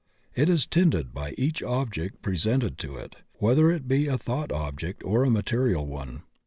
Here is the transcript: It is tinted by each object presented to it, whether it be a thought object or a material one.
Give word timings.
It 0.33 0.49
is 0.49 0.65
tinted 0.65 1.13
by 1.13 1.35
each 1.37 1.61
object 1.61 2.23
presented 2.23 2.79
to 2.79 2.95
it, 2.95 3.17
whether 3.33 3.69
it 3.69 3.87
be 3.87 4.07
a 4.07 4.17
thought 4.17 4.51
object 4.51 5.03
or 5.03 5.23
a 5.23 5.29
material 5.29 5.85
one. 5.85 6.23